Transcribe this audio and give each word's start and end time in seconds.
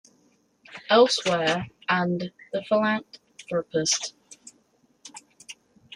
Elsewhere", 0.89 1.67
and 1.87 2.31
"The 2.53 2.63
Philanthropist". 2.67 4.15